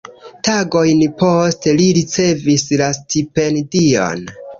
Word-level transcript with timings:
Tagojn 0.45 1.01
poste, 1.19 1.73
li 1.81 1.85
ricevis 1.97 2.65
la 2.83 2.87
stipendion. 3.01 4.25